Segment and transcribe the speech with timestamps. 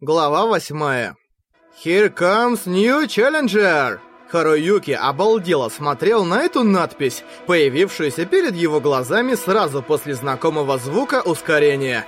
[0.00, 1.16] Глава восьмая.
[1.84, 3.98] Here comes new challenger!
[4.30, 12.06] Харуюки обалдело смотрел на эту надпись, появившуюся перед его глазами сразу после знакомого звука ускорения.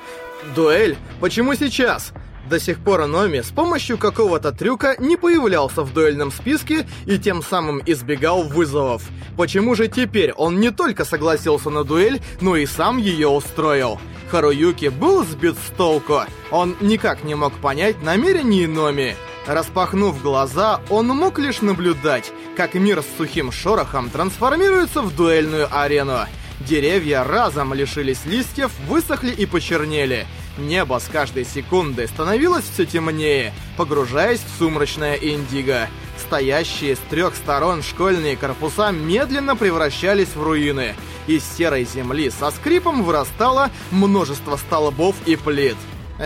[0.54, 0.96] «Дуэль?
[1.20, 2.12] Почему сейчас?»
[2.50, 7.44] До сих пор Номи с помощью какого-то трюка не появлялся в дуэльном списке и тем
[7.44, 9.04] самым избегал вызовов.
[9.36, 14.00] Почему же теперь он не только согласился на дуэль, но и сам ее устроил?
[14.32, 16.22] Харуюки был сбит с толку.
[16.50, 19.14] Он никак не мог понять намерений Номи.
[19.46, 26.26] Распахнув глаза, он мог лишь наблюдать, как мир с сухим шорохом трансформируется в дуэльную арену.
[26.60, 30.26] Деревья разом лишились листьев, высохли и почернели.
[30.58, 35.88] Небо с каждой секундой становилось все темнее, погружаясь в сумрачное индиго.
[36.18, 40.94] Стоящие с трех сторон школьные корпуса медленно превращались в руины.
[41.26, 45.76] Из серой земли со скрипом вырастало множество столбов и плит.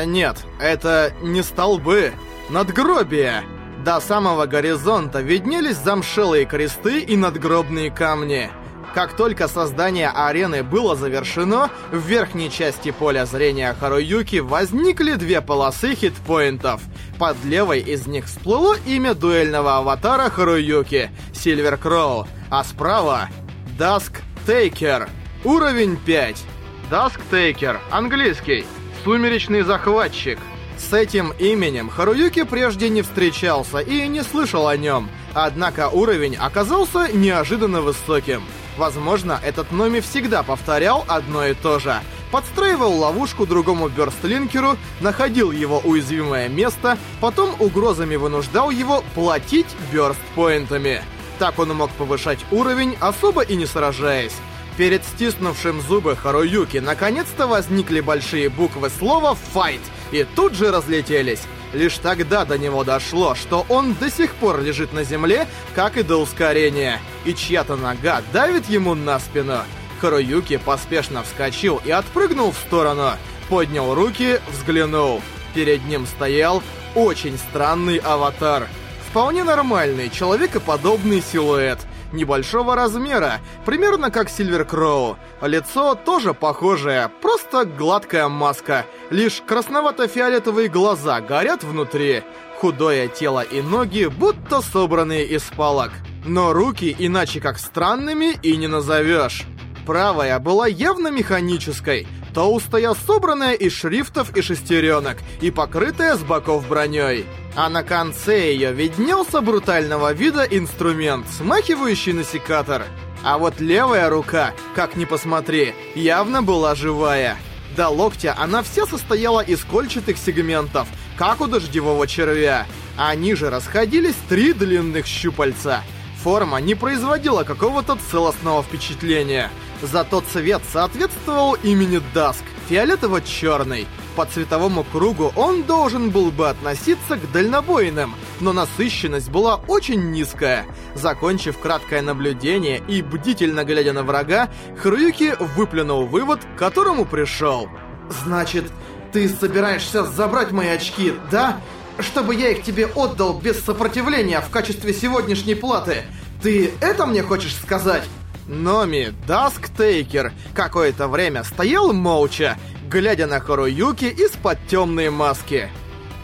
[0.07, 2.13] Нет, это не столбы,
[2.49, 3.45] надгробия.
[3.85, 8.51] До самого горизонта виднелись замшелые кресты и надгробные камни.
[8.95, 15.97] Как только создание арены было завершено, в верхней части поля зрения Харуюки возникли две полосы
[15.97, 16.81] хитпоинтов.
[17.19, 23.29] Под левой из них всплыло имя дуэльного аватара Харуюки— Сильвер Кроу, а справа—
[23.79, 25.09] Даск Тейкер.
[25.43, 26.45] Уровень 5.
[26.89, 28.65] Даск Тейкер, английский.
[29.03, 30.39] Сумеречный захватчик.
[30.79, 35.09] С этим именем Харуюки прежде не встречался и не слышал о нем.
[35.33, 38.45] Однако уровень оказался неожиданно высоким.
[38.77, 42.01] Возможно, этот Номи всегда повторял одно и то же.
[42.31, 51.03] Подстраивал ловушку другому бёрстлинкеру, находил его уязвимое место, потом угрозами вынуждал его платить бёрстпоинтами.
[51.39, 54.35] Так он мог повышать уровень, особо и не сражаясь.
[54.77, 59.81] Перед стиснувшим зубы Харуюки наконец-то возникли большие буквы слова «Файт»
[60.11, 61.43] и тут же разлетелись.
[61.75, 66.05] Лишь тогда до него дошло, что он до сих пор лежит на земле, как и
[66.05, 69.59] до ускорения, и чья-то нога давит ему на спину.
[70.01, 73.11] Харуюки поспешно вскочил и отпрыгнул в сторону,
[73.49, 75.21] поднял руки, взглянул.
[75.53, 76.63] Перед ним стоял
[76.95, 78.69] очень странный аватар.
[79.11, 81.81] Вполне нормальный, человекоподобный силуэт—
[82.15, 85.19] небольшого размера, примерно как Сильвер Кроу.
[85.43, 88.87] Лицо тоже похожее, просто гладкая маска.
[89.11, 92.23] Лишь красновато-фиолетовые глаза горят внутри.
[92.61, 95.91] Худое тело и ноги будто собранные из палок.
[96.25, 99.45] Но руки иначе как странными и не назовешь.
[99.87, 107.27] Правая была явно механической, толстая, собранная из шрифтов и шестеренок и покрытая с боков броней.
[107.55, 112.85] А на конце ее виднелся брутального вида инструмент, смахивающий на секатор.
[113.23, 117.37] А вот левая рука, как ни посмотри, явно была живая.
[117.77, 122.67] До локтя она вся состояла из кольчатых сегментов, как у дождевого червя.
[122.97, 125.83] Они же расходились три длинных щупальца.
[126.25, 129.51] Форма не производила какого-то целостного впечатления.
[129.83, 133.87] Зато цвет соответствовал имени Даск, фиолетово-черный.
[134.17, 140.65] По цветовому кругу он должен был бы относиться к дальнобойным, но насыщенность была очень низкая.
[140.95, 144.49] Закончив краткое наблюдение и бдительно глядя на врага,
[144.79, 147.69] Хруюки выплюнул вывод, к которому пришел.
[148.09, 148.65] «Значит,
[149.13, 151.61] ты собираешься забрать мои очки, да?
[151.99, 156.03] Чтобы я их тебе отдал без сопротивления в качестве сегодняшней платы.
[156.43, 158.03] Ты это мне хочешь сказать?»
[158.47, 162.59] Номи Дасктейкер какое-то время стоял молча,
[162.91, 165.71] глядя на Харуюки из-под темной маски.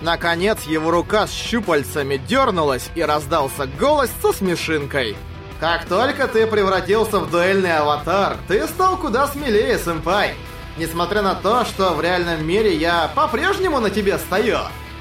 [0.03, 5.17] Наконец его рука с щупальцами дернулась и раздался голос со смешинкой.
[5.61, 10.35] «Как только ты превратился в дуэльный аватар, ты стал куда смелее, сэмпай.
[10.79, 14.59] Несмотря на то, что в реальном мире я по-прежнему на тебе стою».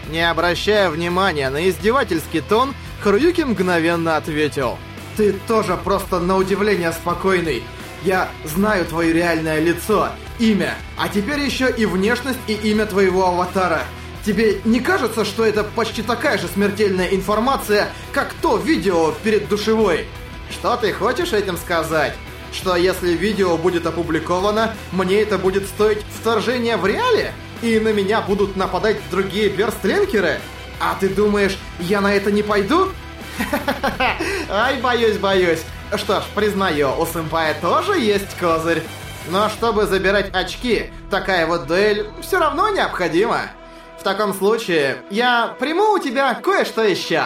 [0.10, 4.78] Не обращая внимания на издевательский тон, Харуюки мгновенно ответил–
[5.20, 7.62] ты тоже просто на удивление спокойный.
[8.04, 13.82] Я знаю твое реальное лицо, имя, а теперь еще и внешность и имя твоего аватара.
[14.26, 20.06] Тебе не кажется, что это почти такая же смертельная информация, как то видео перед душевой?
[20.50, 22.16] Что ты хочешь этим сказать?
[22.54, 27.34] Что если видео будет опубликовано, мне это будет стоить вторжения в реале?
[27.62, 30.40] И на меня будут нападать другие берстлинкеры?
[30.80, 32.90] А ты думаешь, я на это не пойду?
[34.50, 35.64] Ай, боюсь, боюсь.
[35.96, 38.84] Что ж, признаю, у сэмпая тоже есть козырь.
[39.30, 43.52] Но чтобы забирать очки, такая вот дуэль все равно необходима.
[44.00, 47.24] В таком случае, я приму у тебя кое-что еще.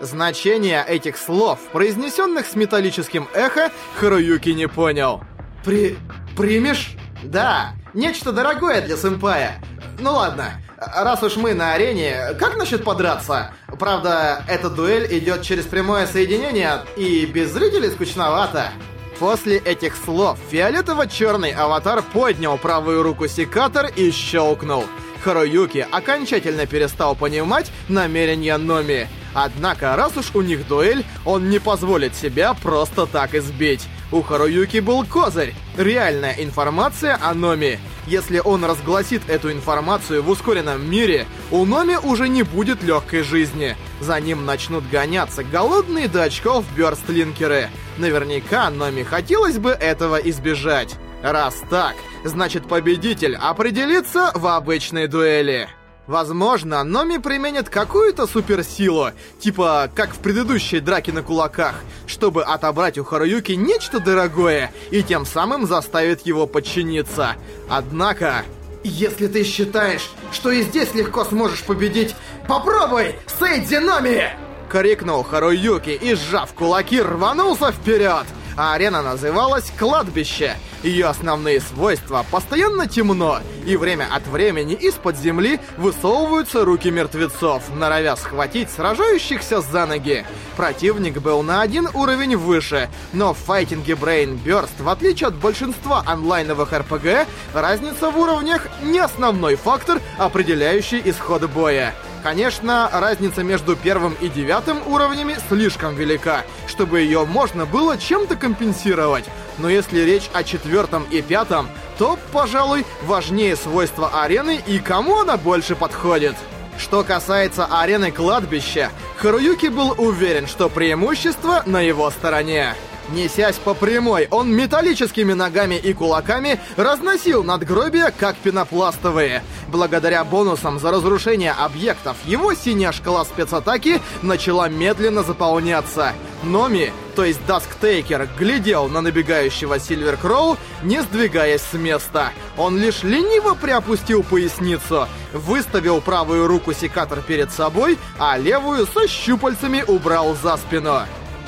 [0.00, 5.22] Значение этих слов, произнесенных с металлическим эхо, Харуюки не понял.
[5.64, 5.98] При...
[6.36, 6.96] примешь?
[7.22, 9.60] Да, нечто дорогое для сэмпая.
[9.98, 13.52] Ну ладно, раз уж мы на арене, как насчет подраться?
[13.78, 18.70] Правда, эта дуэль идет через прямое соединение, и без зрителей скучновато.
[19.18, 24.84] После этих слов фиолетово-черный аватар поднял правую руку секатор и щелкнул.
[25.22, 29.08] Харуюки окончательно перестал понимать намерения Номи.
[29.34, 33.86] Однако, раз уж у них дуэль, он не позволит себя просто так избить.
[34.12, 35.54] У Харуюки был козырь.
[35.76, 37.78] Реальная информация о Номи.
[38.06, 43.76] Если он разгласит эту информацию в ускоренном мире, у Номи уже не будет легкой жизни.
[44.00, 47.68] За ним начнут гоняться голодные до очков бёрстлинкеры.
[47.98, 50.96] Наверняка Номи хотелось бы этого избежать.
[51.22, 51.94] Раз так,
[52.24, 55.68] значит победитель определится в обычной дуэли.
[56.10, 61.76] Возможно, Номи применит какую-то суперсилу, типа как в предыдущей драке на кулаках,
[62.08, 67.36] чтобы отобрать у Харуюки нечто дорогое и тем самым заставит его подчиниться.
[67.68, 68.42] Однако...
[68.82, 72.16] Если ты считаешь, что и здесь легко сможешь победить,
[72.48, 74.30] попробуй, Сейдзи Номи!
[74.68, 78.26] Крикнул Харуюки и, сжав кулаки, рванулся вперед
[78.56, 80.56] а арена называлась «Кладбище».
[80.82, 88.16] Ее основные свойства— постоянно темно, и время от времени из-под земли высовываются руки мертвецов, норовя
[88.16, 90.24] схватить сражающихся за ноги.
[90.56, 96.02] Противник был на один уровень выше, но в файтинге Brain Burst, в отличие от большинства
[96.06, 101.94] онлайновых РПГ, разница в уровнях не основной фактор, определяющий исход боя.
[102.22, 109.24] Конечно, разница между первым и девятым уровнями слишком велика, чтобы ее можно было чем-то компенсировать.
[109.58, 111.68] Но если речь о четвертом и пятом,
[111.98, 116.34] то, пожалуй, важнее свойства арены и кому она больше подходит.
[116.78, 122.74] Что касается арены кладбища, Харуюки был уверен, что преимущество на его стороне.
[123.12, 129.42] Несясь по прямой, он металлическими ногами и кулаками разносил надгробия, как пенопластовые.
[129.68, 136.12] Благодаря бонусам за разрушение объектов, его синяя шкала спецатаки начала медленно заполняться.
[136.44, 142.30] Номи, то есть Дасктейкер, глядел на набегающего Сильвер Кроу, не сдвигаясь с места.
[142.56, 149.84] Он лишь лениво приопустил поясницу, выставил правую руку секатор перед собой, а левую со щупальцами
[149.86, 151.00] убрал за спину.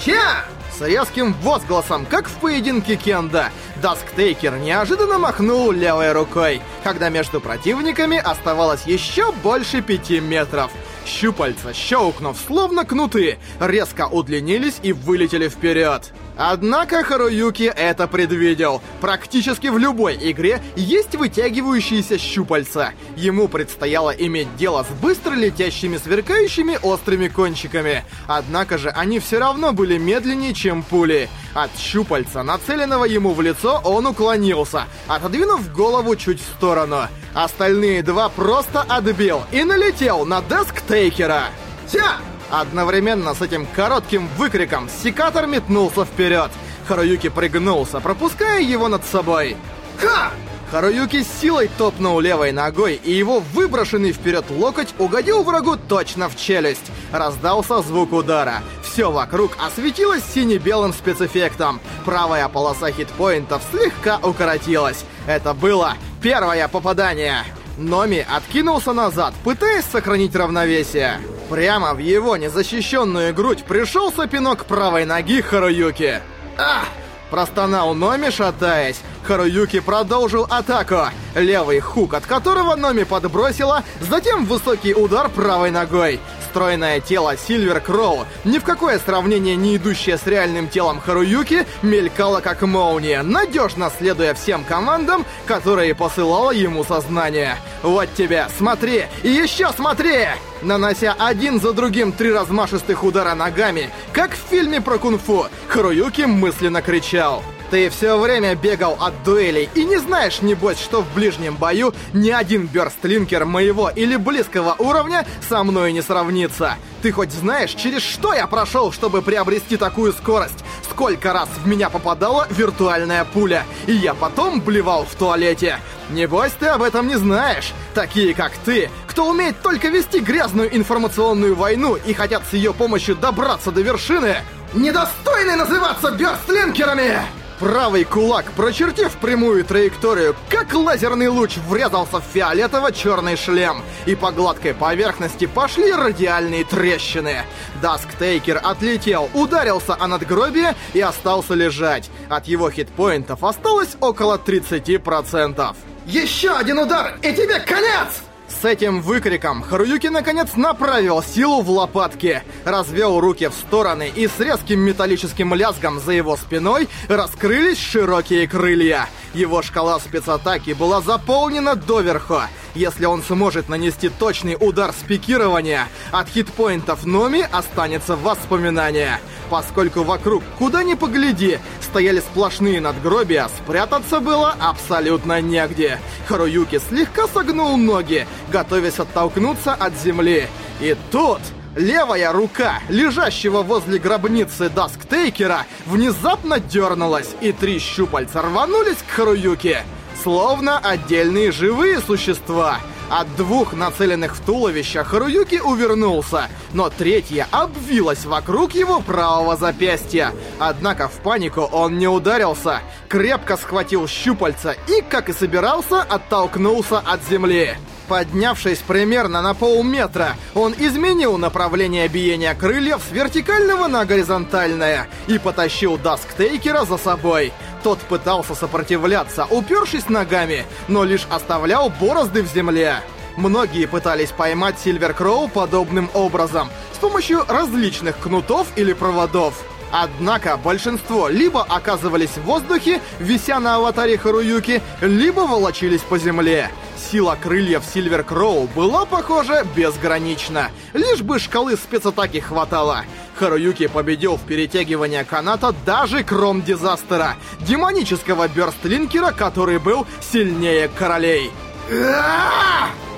[0.04, 0.44] «Ча!»
[0.82, 8.19] С резким возгласом, как в поединке кендо, Дасктейкер неожиданно махнул левой рукой, когда между противниками
[8.19, 10.73] оставалось еще больше пяти метров.
[11.06, 16.12] Щупальца, щелкнув, словно кнуты, резко удлинились и вылетели вперед.
[16.37, 18.81] Однако Харуюки это предвидел.
[19.00, 22.93] Практически в любой игре есть вытягивающиеся щупальца.
[23.17, 28.05] Ему предстояло иметь дело с быстро летящими сверкающими острыми кончиками.
[28.26, 31.29] Однако же они все равно были медленнее, чем пули.
[31.55, 37.02] От щупальца, нацеленного ему в лицо, он уклонился, отодвинув голову чуть в сторону.
[37.34, 41.44] Остальные два просто отбил и налетел на Десктейкера.
[41.90, 46.50] «Тя!» Одновременно с этим коротким выкриком секатор метнулся вперед.
[46.87, 49.56] Харуюки прыгнулся, пропуская его над собой.
[49.99, 50.32] «Ха!»
[50.70, 56.93] Харуюки силой топнул левой ногой, и его выброшенный вперед локоть угодил врагу точно в челюсть.
[57.10, 58.62] Раздался звук удара.
[58.82, 61.81] Все вокруг осветилось сине-белым спецэффектом.
[62.05, 65.05] Правая полоса хитпоинтов слегка укоротилась.
[65.26, 67.44] Это было первое попадание.
[67.78, 71.19] Номи откинулся назад, пытаясь сохранить равновесие.
[71.52, 76.22] Прямо в его незащищенную грудь пришелся пинок правой ноги Харуюки.
[76.56, 76.86] «Ах!»
[77.31, 79.03] Простонал Номи, шатаясь.
[79.26, 81.10] Харуюки продолжил атаку.
[81.34, 86.20] Левый хук, от которого Номи подбросила, затем высокий удар правой ногой.
[86.52, 92.42] Стройное тело Сильвер Кроу, ни в какое сравнение не идущее с реальным телом Харуюки, мелькало
[92.42, 97.56] как молния, надежно следуя всем командам, которые посылало ему сознание.
[97.82, 100.26] Вот тебе, смотри, и еще смотри!
[100.60, 106.82] Нанося один за другим три размашистых удара ногами, как в фильме про кунг-фу, Харуюки мысленно
[106.82, 107.42] кричал.
[107.72, 112.29] Ты все время бегал от дуэлей и не знаешь, небось, что в ближнем бою ни
[112.29, 116.76] один бёрстлинкер моего или близкого уровня со мной не сравнится.
[117.00, 120.62] Ты хоть знаешь, через что я прошел, чтобы приобрести такую скорость?
[120.91, 125.79] Сколько раз в меня попадала виртуальная пуля, и я потом блевал в туалете?
[126.10, 127.72] Небось, ты об этом не знаешь.
[127.94, 133.17] Такие, как ты, кто умеет только вести грязную информационную войну и хотят с ее помощью
[133.17, 134.36] добраться до вершины...
[134.74, 137.42] Недостойны называться бёрстлинкерами!
[137.62, 144.74] Правый кулак, прочертив прямую траекторию, как лазерный луч врезался в фиолетово-черный шлем, и по гладкой
[144.74, 147.44] поверхности пошли радиальные трещины.
[147.81, 152.10] Дасктейкер отлетел, ударился о надгробие и остался лежать.
[152.28, 155.76] От его хитпоинтов осталось около 30%.
[156.06, 158.24] Еще один удар, и тебе конец!
[158.60, 164.38] С этим выкриком Харуюки наконец направил силу в лопатки, развел руки в стороны и с
[164.38, 169.08] резким металлическим лязгом за его спиной раскрылись широкие крылья.
[169.34, 172.43] Его шкала спецатаки была заполнена доверху.
[172.74, 179.20] Если он сможет нанести точный удар с пикирования, от хитпоинтов Номи останется воспоминание.
[179.51, 185.98] Поскольку вокруг, куда ни погляди, стояли сплошные надгробия, спрятаться было абсолютно негде.
[186.27, 190.48] Харуюки слегка согнул ноги, готовясь оттолкнуться от земли.
[190.81, 191.41] И тут...
[191.76, 199.82] Левая рука, лежащего возле гробницы Дасктейкера, внезапно дернулась, и три щупальца рванулись к Харуюке.
[200.22, 202.79] Словно отдельные живые существа—
[203.12, 210.32] от двух нацеленных в туловище Харуюки увернулся, но третья обвилась вокруг его правого запястья.
[210.58, 217.22] Однако в панику он не ударился, крепко схватил щупальца и, как и собирался, оттолкнулся от
[217.29, 217.76] земли.
[218.08, 225.96] Поднявшись примерно на полметра, он изменил направление биения крыльев с вертикального на горизонтальное и потащил
[225.96, 227.52] Дасктейкера за собой.
[227.82, 232.96] Тот пытался сопротивляться, упершись ногами, но лишь оставлял борозды в земле.
[233.36, 239.54] Многие пытались поймать Сильвер Кроу подобным образом, с помощью различных кнутов или проводов.
[239.93, 246.70] Однако большинство либо оказывались в воздухе, вися на аватаре Харуюки, либо волочились по земле.
[247.11, 250.70] Сила крыльев Сильвер Кроу была, похоже, безгранична.
[250.94, 253.05] Лишь бы шкалы спецатаки хватало.
[253.39, 261.51] Харуюки победил в перетягивании каната даже Кром Дизастера, демонического бёрстлинкера, который был сильнее королей.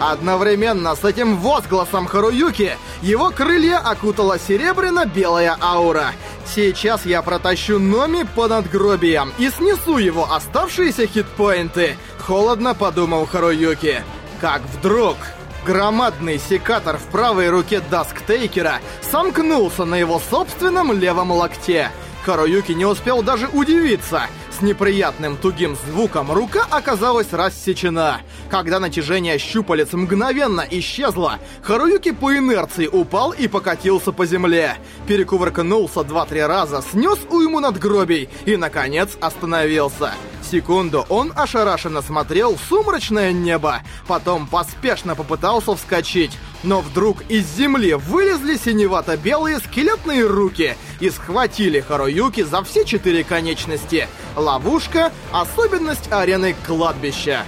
[0.00, 6.12] Одновременно с этим возгласом Харуюки его крылья окутала серебряно-белая аура.
[6.46, 11.96] Сейчас я протащу Номи по надгробиям и снесу его оставшиеся хитпоинты.
[12.18, 14.02] Холодно подумал Харуюки.
[14.40, 15.16] Как вдруг...
[15.64, 21.90] Громадный секатор в правой руке Дасктейкера сомкнулся на его собственном левом локте.
[22.26, 24.24] Харуюки не успел даже удивиться.
[24.56, 28.20] С неприятным тугим звуком рука оказалась рассечена.
[28.50, 34.76] Когда натяжение щупалец мгновенно исчезло, Харуюки по инерции упал и покатился по земле.
[35.08, 40.12] Перекувыркнулся два-три раза, снес уйму надгробий и, наконец, остановился.
[40.48, 46.38] Секунду он ошарашенно смотрел в сумрачное небо, потом поспешно попытался вскочить.
[46.64, 54.08] Но вдруг из земли вылезли синевато-белые скелетные руки и схватили Харуюки за все четыре конечности.
[54.34, 57.44] Ловушка— особенность арены кладбища.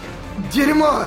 [0.52, 1.06] Дерьмо!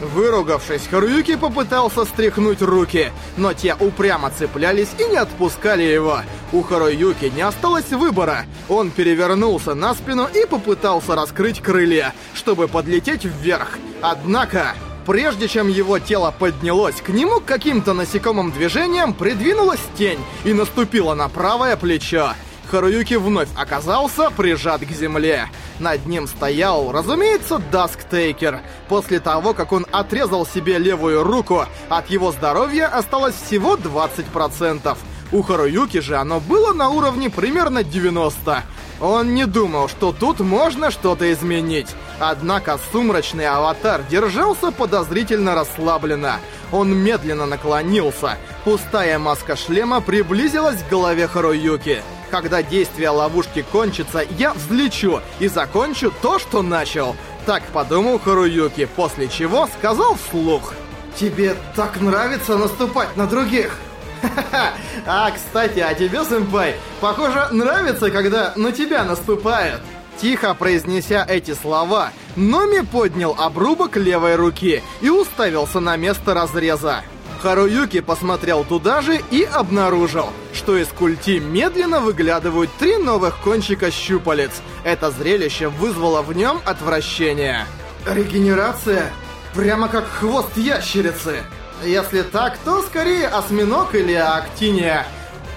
[0.00, 6.18] Выругавшись, Харуюки попытался стряхнуть руки, но те упрямо цеплялись и не отпускали его.
[6.52, 8.46] У Харуюки не осталось выбора.
[8.68, 13.78] Он перевернулся на спину и попытался раскрыть крылья, чтобы подлететь вверх.
[14.02, 14.74] Однако,
[15.06, 21.28] прежде чем его тело поднялось, к нему каким-то насекомым движением придвинулась тень и наступила на
[21.28, 22.32] правое плечо.
[22.70, 25.48] Харуюки вновь оказался прижат к земле.
[25.78, 28.62] Над ним стоял, разумеется, Дасктейкер.
[28.88, 34.96] После того, как он отрезал себе левую руку, от его здоровья осталось всего 20%.
[35.32, 38.62] У Харуюки же оно было на уровне примерно 90%.
[39.00, 41.88] Он не думал, что тут можно что-то изменить.
[42.20, 46.38] Однако сумрачный аватар держался подозрительно расслабленно.
[46.72, 48.38] Он медленно наклонился.
[48.64, 52.02] Пустая маска шлема приблизилась к голове Харуюки
[52.34, 57.14] когда действие ловушки кончится, я взлечу и закончу то, что начал.
[57.46, 60.74] Так подумал Харуюки, после чего сказал вслух.
[61.14, 63.78] Тебе так нравится наступать на других?
[65.06, 69.80] А, кстати, а тебе, сэмпай, похоже, нравится, когда на тебя наступают.
[70.20, 77.02] Тихо произнеся эти слова, Номи поднял обрубок левой руки и уставился на место разреза.
[77.42, 84.50] Харуюки посмотрел туда же и обнаружил, что из культи медленно выглядывают три новых кончика щупалец.
[84.82, 87.66] Это зрелище вызвало в нем отвращение.
[88.06, 89.12] Регенерация?
[89.54, 91.42] Прямо как хвост ящерицы.
[91.82, 95.06] Если так, то скорее осьминог или актиния.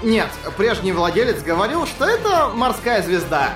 [0.03, 3.51] Нет, прежний владелец говорил, что это морская звезда.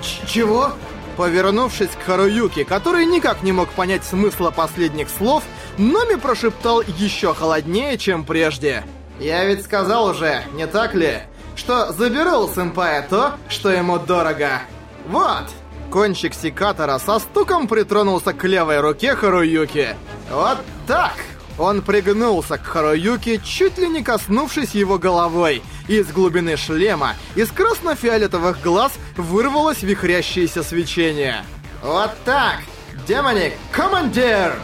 [0.00, 0.72] Ч чего?
[1.16, 5.44] Повернувшись к Харуюке, который никак не мог понять смысла последних слов,
[5.78, 8.84] Номи прошептал еще холоднее, чем прежде.
[9.18, 11.20] «Я ведь сказал уже, не так ли,
[11.56, 14.62] что заберу у сэмпая то, что ему дорого.
[15.08, 15.44] Вот!»
[15.90, 19.94] Кончик секатора со стуком притронулся к левой руке Харуюки.
[20.30, 21.14] «Вот так!»
[21.58, 25.62] Он пригнулся к Харуюке, чуть ли не коснувшись его головой.
[25.88, 31.44] Из глубины шлема, из красно-фиолетовых глаз вырвалось вихрящееся свечение.
[31.82, 32.60] «Вот так!
[33.06, 34.54] Демоник, командир!»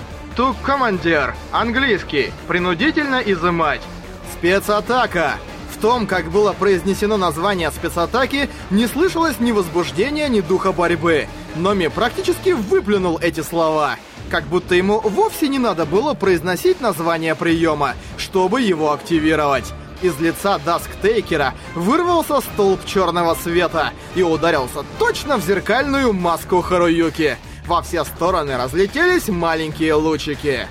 [0.40, 1.34] тук командир.
[1.52, 2.32] Английский.
[2.48, 3.82] Принудительно изымать.
[4.32, 5.34] Спецатака.
[5.80, 11.26] Том, как было произнесено название спецатаки, не слышалось ни возбуждения, ни духа борьбы.
[11.56, 13.96] Номи практически выплюнул эти слова.
[14.30, 19.72] Как будто ему вовсе не надо было произносить название приема, чтобы его активировать.
[20.02, 27.38] Из лица Дасктейкера вырвался столб черного света и ударился точно в зеркальную маску Харуюки.
[27.66, 30.68] Во все стороны разлетелись маленькие лучики.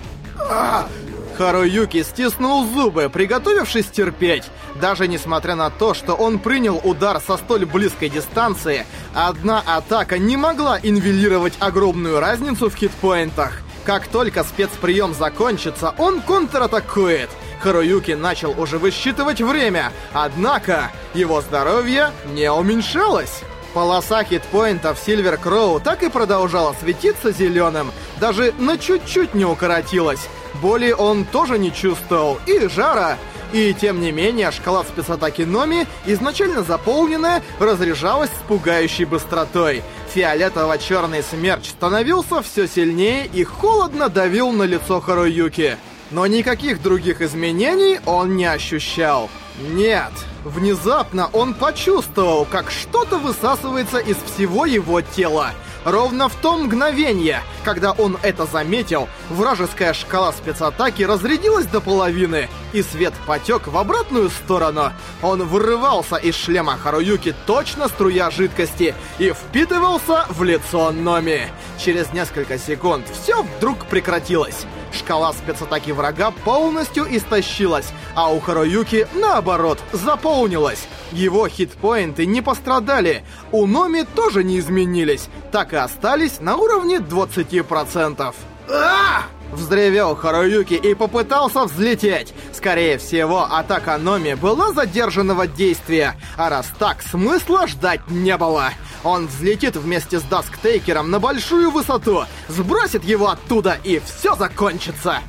[1.39, 4.43] Харуюки стиснул зубы, приготовившись терпеть.
[4.75, 10.35] Даже несмотря на то, что он принял удар со столь близкой дистанции, одна атака не
[10.35, 13.61] могла инвелировать огромную разницу в хитпоинтах.
[13.85, 17.29] Как только спецприем закончится, он контратакует.
[17.61, 23.43] Харуюки начал уже высчитывать время, однако его здоровье не уменьшалось.
[23.73, 30.27] Полоса хитпоинтов Сильвер Кроу так и продолжала светиться зеленым, даже на чуть-чуть не укоротилась.
[30.61, 33.17] Боли он тоже не чувствовал, и жара.
[33.51, 39.81] И тем не менее, шкала спецатаки Номи, изначально заполненная, разряжалась с пугающей быстротой.
[40.13, 45.77] Фиолетово-черный смерч становился все сильнее и холодно давил на лицо Харуюки.
[46.11, 49.29] Но никаких других изменений он не ощущал.
[49.59, 50.11] Нет.
[50.43, 55.51] Внезапно он почувствовал, как что-то высасывается из всего его тела.
[55.85, 62.81] Ровно в то мгновение, когда он это заметил, вражеская шкала спецатаки разрядилась до половины, и
[62.83, 64.91] свет потек в обратную сторону.
[65.21, 71.47] Он вырывался из шлема Харуюки точно струя жидкости и впитывался в лицо Номи.
[71.77, 74.65] Через несколько секунд все вдруг прекратилось.
[74.91, 80.87] Шкала спецатаки врага полностью истощилась, а у Харуюки, наоборот, заполнилась.
[81.11, 88.33] Его хитпоинты не пострадали, у Номи тоже не изменились, так и остались на уровне 20%.
[88.69, 92.33] а Вздревел Харуюки и попытался взлететь.
[92.53, 98.71] Скорее всего, атака Номи была задержанного действия, а раз так, смысла ждать не было.
[99.03, 105.19] Он взлетит вместе с Дасктейкером на большую высоту, сбросит его оттуда и все закончится.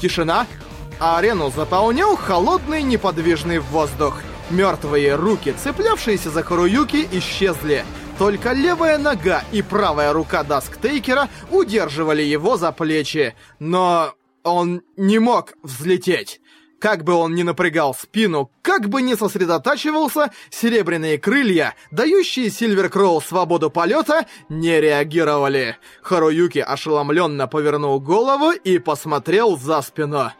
[0.00, 0.46] Тишина.
[0.98, 4.20] Арену заполнял холодный неподвижный воздух.
[4.50, 7.84] Мертвые руки, цеплявшиеся за Харуюки, исчезли.
[8.18, 13.34] Только левая нога и правая рука Дасктейкера удерживали его за плечи.
[13.58, 16.40] Но он не мог взлететь.
[16.82, 23.20] Как бы он ни напрягал спину, как бы ни сосредотачивался, серебряные крылья, дающие Сильвер Кроу
[23.20, 25.76] свободу полета, не реагировали.
[26.02, 30.32] Харуюки ошеломленно повернул голову и посмотрел за спину.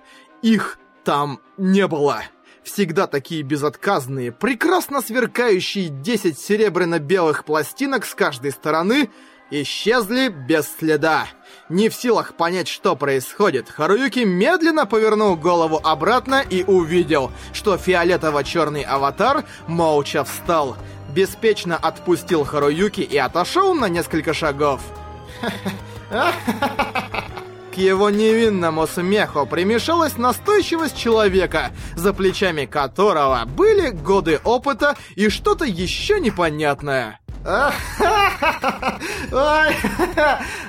[0.42, 2.24] Их там не было.
[2.64, 9.10] Всегда такие безотказные, прекрасно сверкающие 10 серебряно-белых пластинок с каждой стороны
[9.52, 11.26] исчезли без следа.
[11.68, 18.82] Не в силах понять, что происходит, Харуюки медленно повернул голову обратно и увидел, что фиолетово-черный
[18.82, 20.76] аватар молча встал.
[21.14, 24.80] Беспечно отпустил Харуюки и отошел на несколько шагов.
[27.72, 35.64] К его невинному смеху примешалась настойчивость человека, за плечами которого были годы опыта и что-то
[35.64, 37.21] еще непонятное.
[37.44, 37.72] Ой,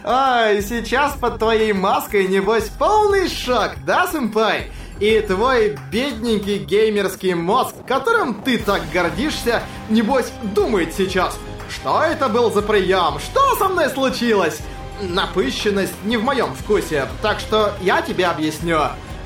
[0.04, 4.72] ой, сейчас под твоей маской, небось, полный шок, да, сэмпай?
[5.00, 11.38] И твой бедненький геймерский мозг, которым ты так гордишься, небось, думает сейчас,
[11.70, 14.60] что это был за прием, что со мной случилось?
[15.02, 18.80] Напыщенность не в моем вкусе, так что я тебе объясню.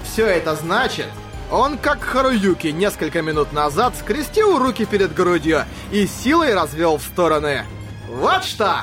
[0.03, 1.07] Все это значит,
[1.51, 7.63] он, как Харуюки, несколько минут назад скрестил руки перед грудью и силой развел в стороны.
[8.07, 8.81] Вот что!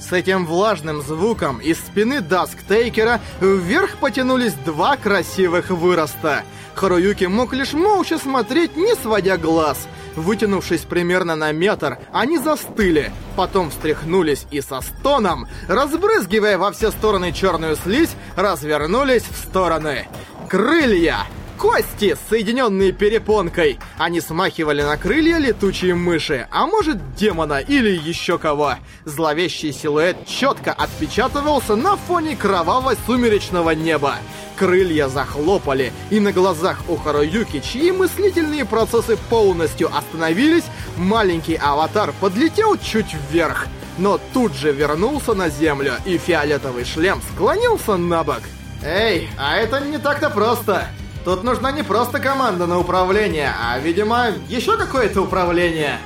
[0.00, 6.42] С этим влажным звуком из спины Дасктейкера вверх потянулись два красивых выроста.
[6.74, 9.88] Харуюки мог лишь молча смотреть, не сводя глаз.
[10.16, 17.32] Вытянувшись примерно на метр, они застыли, потом встряхнулись и со стоном, разбрызгивая во все стороны
[17.32, 20.06] черную слизь, развернулись в стороны.
[20.54, 21.26] Крылья!
[21.58, 23.80] Кости, соединенные перепонкой.
[23.98, 28.74] Они смахивали на крылья летучие мыши, а может демона или еще кого.
[29.04, 34.18] Зловещий силуэт четко отпечатывался на фоне кроваво-сумеречного неба.
[34.54, 42.76] Крылья захлопали, и на глазах у Харуюки, чьи мыслительные процессы полностью остановились, маленький аватар подлетел
[42.76, 43.66] чуть вверх.
[43.98, 48.42] Но тут же вернулся на землю, и фиолетовый шлем склонился на бок.
[48.84, 50.86] Эй, а это не так-то просто.
[51.24, 55.98] Тут нужна не просто команда на управление, а, видимо, еще какое-то управление.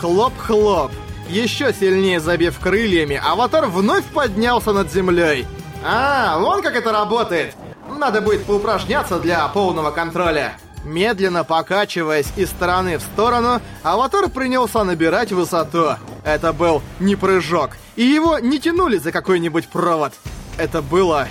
[0.00, 0.92] Хлоп-хлоп.
[1.28, 5.44] Еще сильнее забив крыльями, аватар вновь поднялся над землей.
[5.84, 7.54] А, вон как это работает.
[7.98, 10.56] Надо будет поупражняться для полного контроля.
[10.84, 15.96] Медленно покачиваясь из стороны в сторону, аватар принялся набирать высоту.
[16.24, 20.12] Это был не прыжок, и его не тянули за какой-нибудь провод.
[20.58, 21.26] Это было...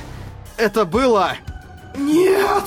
[0.59, 1.37] Это было...
[1.95, 2.63] Нет!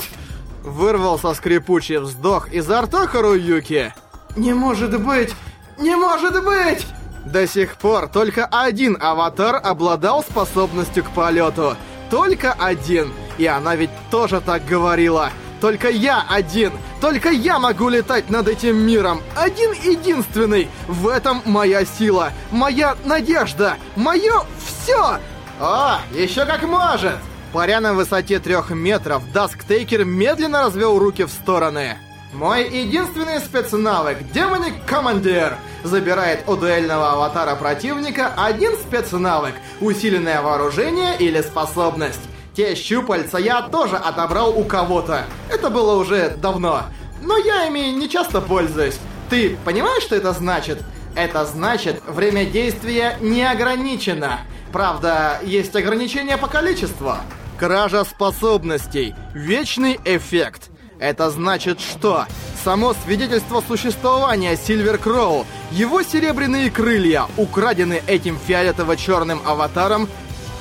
[0.63, 3.93] Вырвался скрипучий вздох изо рта Харуюки.
[4.35, 5.35] Не может быть!
[5.77, 6.87] Не может быть!
[7.23, 11.75] До сих пор только один аватар обладал способностью к полету.
[12.09, 13.13] Только один.
[13.37, 15.29] И она ведь тоже так говорила.
[15.61, 16.73] Только я один.
[16.99, 19.21] Только я могу летать над этим миром.
[19.35, 20.67] Один единственный.
[20.87, 22.31] В этом моя сила.
[22.51, 23.77] Моя надежда.
[23.95, 25.19] Мое все.
[25.59, 27.19] О, еще как может.
[27.53, 31.97] Паря на высоте трех метров, Дасктейкер медленно развел руки в стороны.
[32.33, 41.43] Мой единственный спецнавык, Demonic Commandeer, забирает у дуэльного аватара противника один спецнавык, усиленное вооружение или
[41.43, 42.21] способность.
[42.55, 45.25] Те щупальца я тоже отобрал у кого-то.
[45.51, 46.85] Это было уже давно.
[47.21, 48.97] Но я ими не часто пользуюсь.
[49.29, 50.79] Ты понимаешь, что это значит?
[51.13, 54.39] Это значит, время действия не ограничено.
[54.71, 57.15] Правда, есть ограничения по количеству.
[57.63, 59.15] Кража способностей.
[59.33, 60.63] Вечный эффект.
[60.99, 62.25] Это значит что?
[62.61, 70.09] Само свидетельство существования Сильвер Кроу, его серебряные крылья, украдены этим фиолетово-черным аватаром,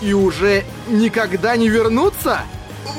[0.01, 2.43] и уже никогда не вернутся?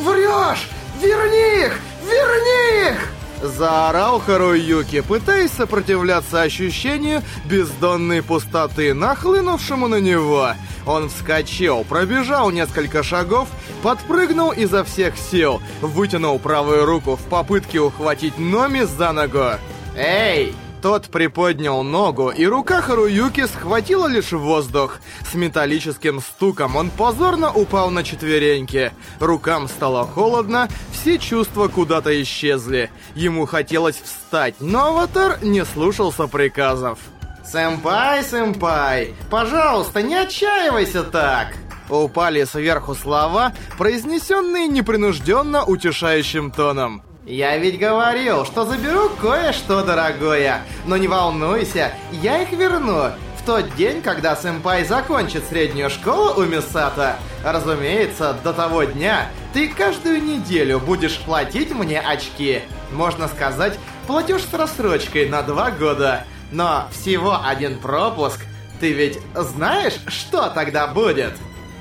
[0.01, 0.67] Врешь!
[1.01, 1.79] Верни их!
[2.03, 3.22] Верни их!
[3.43, 10.51] Заорал Харуюки, пытаясь сопротивляться ощущению бездонной пустоты, нахлынувшему на него.
[10.85, 13.49] Он вскочил, пробежал несколько шагов,
[13.81, 19.59] подпрыгнул изо всех сил, вытянул правую руку в попытке ухватить Номи за ногу.
[19.95, 24.99] «Эй, тот приподнял ногу, и рука Харуюки схватила лишь воздух.
[25.31, 28.91] С металлическим стуком он позорно упал на четвереньки.
[29.21, 32.91] Рукам стало холодно, все чувства куда-то исчезли.
[33.15, 36.99] Ему хотелось встать, но аватар не слушался приказов.
[37.45, 41.53] «Сэмпай, сэмпай, пожалуйста, не отчаивайся так!»
[41.89, 47.03] Упали сверху слова, произнесенные непринужденно утешающим тоном.
[47.25, 53.73] «Я ведь говорил, что заберу кое-что дорогое, но не волнуйся, я их верну в тот
[53.75, 57.15] день, когда сэмпай закончит среднюю школу у Мисата.
[57.45, 62.61] Разумеется, до того дня ты каждую неделю будешь платить мне очки.
[62.91, 66.25] Можно сказать, платеж с рассрочкой на два года.
[66.51, 68.39] Но всего один пропуск.
[68.81, 71.33] Ты ведь знаешь, что тогда будет?»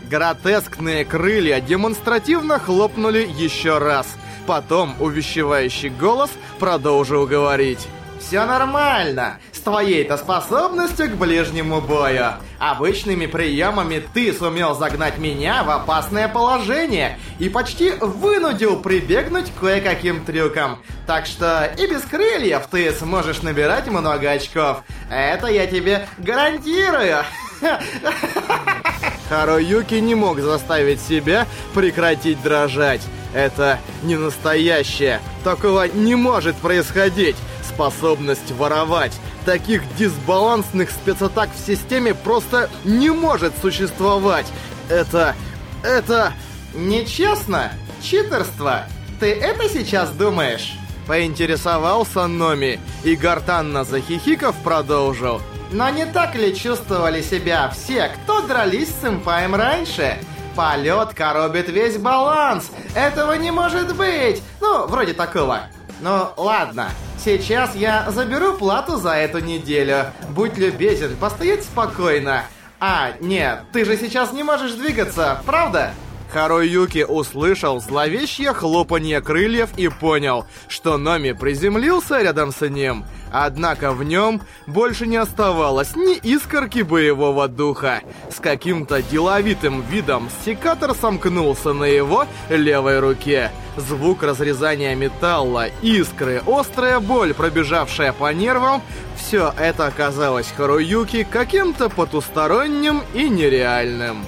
[0.09, 4.07] Гротескные крылья демонстративно хлопнули еще раз–
[4.47, 7.87] Потом увещевающий голос продолжил говорить.
[8.19, 9.39] «Все нормально.
[9.53, 12.35] С твоей-то способностью к ближнему бою.
[12.61, 20.79] Обычными приемами ты сумел загнать меня в опасное положение и почти вынудил прибегнуть кое-каким трюкам.
[21.07, 24.83] Так что и без крыльев ты сможешь набирать много очков.
[25.11, 27.25] Это я тебе гарантирую!»
[29.29, 33.03] Харуюки не мог заставить себя прекратить дрожать.
[33.35, 35.21] Это не настоящее.
[35.45, 37.37] Такого не может происходить.
[37.63, 39.13] Способность воровать.
[39.45, 44.47] Таких дисбалансных спецатак в системе просто не может существовать.
[44.89, 45.35] Это...
[45.83, 46.33] это...
[46.75, 47.73] Нечестно?
[48.03, 48.87] Читерство?
[49.21, 50.75] Ты это сейчас думаешь?
[51.07, 55.43] Поинтересовался Номи, и гортанно захихиков продолжил.
[55.71, 60.19] Но не так ли чувствовали себя все, кто дрались с сэмпаем раньше?
[60.57, 62.71] Полет коробит весь баланс.
[62.95, 64.43] Этого не может быть.
[64.61, 65.63] Ну, вроде такого.
[66.01, 66.91] Ну, ладно.
[67.25, 70.07] Сейчас я заберу плату за эту неделю.
[70.31, 72.45] Будь любезен, постоять спокойно.
[72.81, 75.93] А, нет, ты же сейчас не можешь двигаться, правда?
[76.33, 83.05] Харуюки услышал зловещее хлопанье крыльев и понял, что Номи приземлился рядом с ним.
[83.31, 88.01] Однако в нем больше не оставалось ни искорки боевого духа.
[88.31, 93.51] С каким-то деловитым видом секатор сомкнулся на его левой руке.
[93.77, 98.83] Звук разрезания металла, искры, острая боль, пробежавшая по нервам,
[99.17, 104.25] все это оказалось Харуюки каким-то потусторонним и нереальным.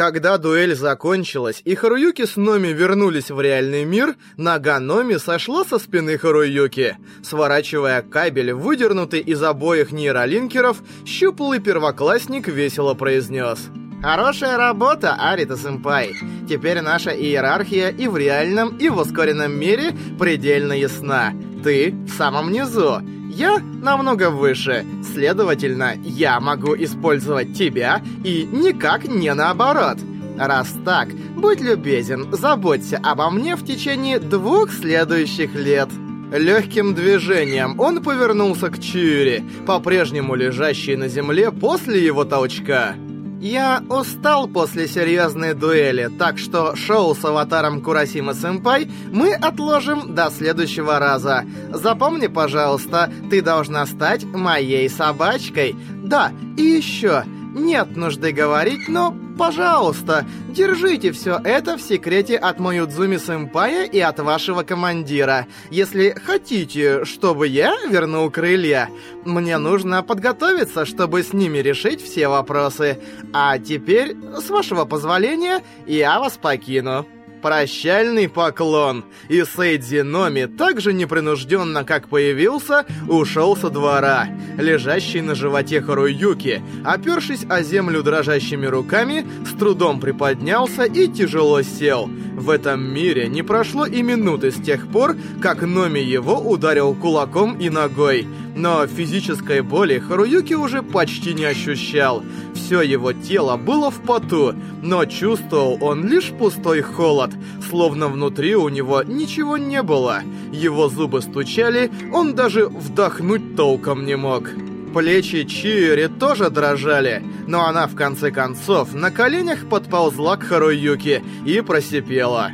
[0.00, 5.78] Когда дуэль закончилась и Харуюки с Номи вернулись в реальный мир, нога Номи сошла со
[5.78, 6.96] спины Харуюки.
[7.22, 13.68] Сворачивая кабель, выдернутый из обоих нейролинкеров, щуплый первоклассник весело произнес.
[14.02, 16.16] Хорошая работа, Арита-сэмпай.
[16.48, 21.34] Теперь наша иерархия и в реальном, и в ускоренном мире предельно ясна.
[21.62, 23.02] Ты в самом низу.
[23.32, 29.98] Я намного выше, следовательно, я могу использовать тебя и никак не наоборот.
[30.36, 35.88] Раз так, будь любезен, заботься обо мне в течение двух следующих лет.
[36.32, 42.96] Легким движением он повернулся к Чиури, по-прежнему лежащей на земле после его толчка.
[43.40, 50.98] Я устал после серьезной дуэли, так что шоу с аватаром Курасима-сэмпай мы отложим до следующего
[50.98, 51.46] раза.
[51.72, 55.74] Запомни, пожалуйста, ты должна стать моей собачкой.
[56.02, 57.24] Да, и еще...
[57.52, 64.20] Нет нужды говорить, но, пожалуйста, держите все это в секрете от Моюдзуми Сэмпая и от
[64.20, 65.48] вашего командира.
[65.68, 68.88] Если хотите, чтобы я вернул крылья,
[69.24, 73.00] мне нужно подготовиться, чтобы с ними решить все вопросы.
[73.32, 77.04] А теперь, с вашего позволения, я вас покину.
[77.42, 79.04] Прощальный поклон.
[79.28, 84.28] И Сейдзи Номи так же непринужденно, как появился, ушел со двора.
[84.58, 92.10] Лежащий на животе Харуюки, опершись о землю дрожащими руками, с трудом приподнялся и тяжело сел.
[92.40, 97.58] В этом мире не прошло и минуты с тех пор, как Номи его ударил кулаком
[97.58, 98.26] и ногой.
[98.56, 102.24] Но физической боли Харуюки уже почти не ощущал.
[102.54, 107.30] Все его тело было в поту, но чувствовал он лишь пустой холод,
[107.68, 110.22] словно внутри у него ничего не было.
[110.50, 114.48] Его зубы стучали, он даже вдохнуть толком не мог.
[114.92, 121.60] Плечи Чиури тоже дрожали, но она в конце концов на коленях подползла к Харуюке и
[121.60, 122.50] просипела.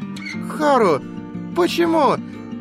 [0.50, 1.00] «Хару,
[1.54, 2.16] почему?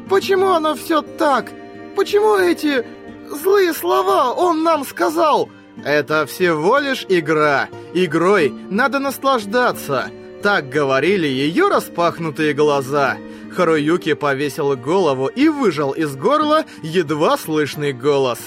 [0.09, 1.51] Почему оно все так?
[1.95, 2.85] Почему эти
[3.29, 5.49] злые слова он нам сказал?»
[5.83, 7.67] «Это всего лишь игра.
[7.93, 10.09] Игрой надо наслаждаться».
[10.41, 13.17] Так говорили ее распахнутые глаза.
[13.51, 18.39] Харуюки повесил голову и выжал из горла едва слышный голос.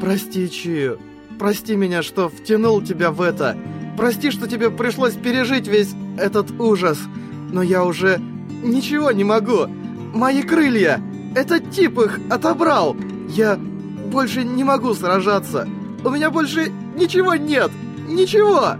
[0.00, 0.98] «Прости, Чию.
[1.38, 3.56] Прости меня, что втянул тебя в это.
[3.96, 6.98] Прости, что тебе пришлось пережить весь этот ужас.
[7.50, 8.20] Но я уже
[8.62, 9.66] ничего не могу.
[10.14, 11.00] Мои крылья!
[11.34, 12.96] Этот тип их отобрал!
[13.28, 15.68] Я больше не могу сражаться.
[16.04, 17.70] У меня больше ничего нет!
[18.08, 18.76] Ничего!»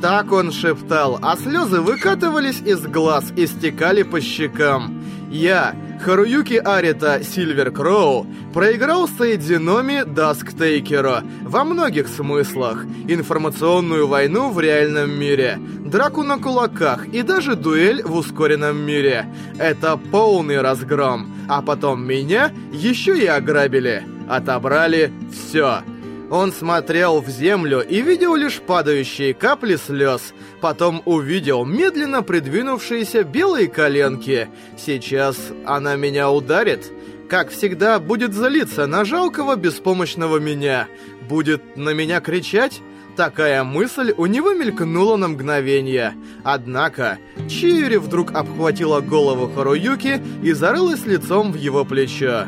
[0.00, 5.02] Так он шептал, а слезы выкатывались из глаз и стекали по щекам.
[5.30, 12.86] Я, Харуюки Арита Сильвер Кроу, проиграл Сейдзи Номи Дасктейкеру во многих смыслах.
[13.06, 19.26] Информационную войну в реальном мире, драку на кулаках и даже дуэль в ускоренном мире.
[19.58, 21.34] Это полный разгром.
[21.48, 24.02] А потом меня еще и ограбили.
[24.26, 25.82] Отобрали все.
[26.30, 30.32] Он смотрел в землю и видел лишь падающие капли слез.
[30.60, 34.48] Потом увидел медленно придвинувшиеся белые коленки.
[34.78, 36.92] Сейчас она меня ударит.
[37.28, 40.86] Как всегда, будет злиться на жалкого беспомощного меня.
[41.28, 42.80] Будет на меня кричать?
[43.16, 46.14] Такая мысль у него мелькнула на мгновение.
[46.44, 52.46] Однако, Чиури вдруг обхватила голову Харуюки и зарылась лицом в его плечо.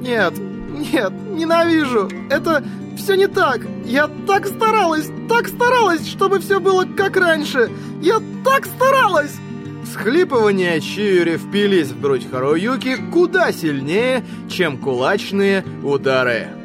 [0.00, 2.10] «Нет, нет, ненавижу!
[2.30, 2.62] Это
[2.96, 3.60] все не так.
[3.84, 7.70] Я так старалась, так старалась, чтобы все было как раньше.
[8.00, 9.36] Я так старалась!»
[9.92, 16.63] Схлипывания Чиури впились в грудь Харуюки куда сильнее, чем кулачные удары.